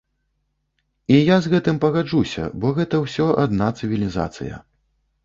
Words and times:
І 1.15 1.19
я 1.19 1.35
з 1.45 1.51
гэтым 1.53 1.77
пагаджуся, 1.83 2.45
бо 2.63 2.71
гэта 2.79 3.03
ўсё 3.05 3.29
адна 3.45 3.69
цывілізацыя. 3.81 4.55